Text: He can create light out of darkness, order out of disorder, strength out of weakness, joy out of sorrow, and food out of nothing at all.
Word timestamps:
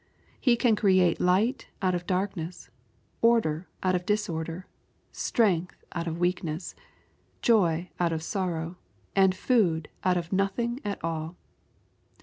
He 0.39 0.55
can 0.57 0.75
create 0.75 1.21
light 1.21 1.67
out 1.79 1.93
of 1.93 2.07
darkness, 2.07 2.71
order 3.21 3.67
out 3.83 3.93
of 3.93 4.03
disorder, 4.03 4.65
strength 5.11 5.83
out 5.93 6.07
of 6.07 6.17
weakness, 6.17 6.73
joy 7.43 7.91
out 7.99 8.11
of 8.11 8.23
sorrow, 8.23 8.77
and 9.15 9.35
food 9.35 9.89
out 10.03 10.17
of 10.17 10.33
nothing 10.33 10.79
at 10.83 10.97
all. 11.03 11.35